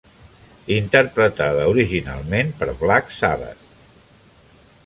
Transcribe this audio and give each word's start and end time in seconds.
Interpretada 0.75 1.67
originalment 1.73 2.51
per 2.63 2.71
Black 2.83 3.15
Sabbath. 3.19 3.73